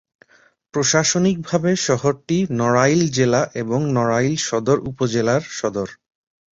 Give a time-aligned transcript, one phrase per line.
[0.73, 5.87] প্রশাসনিকভাবে শহরটি নড়াইল জেলা এবং নড়াইল সদর উপজেলার সদর।